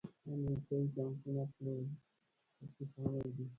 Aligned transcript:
امریکایي 0.33 0.87
ټانکونو 0.95 1.43
پلورل 1.53 1.89
پکې 2.57 2.83
شامل 2.91 3.25
دي. 3.35 3.45